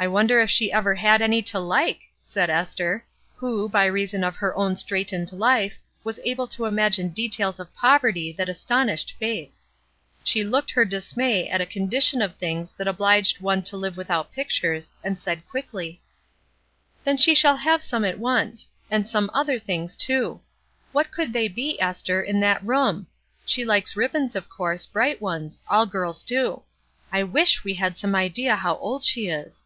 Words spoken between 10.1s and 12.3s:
She looked her dismay at a 180 190 ESTER RIED'S NAMESAKE condition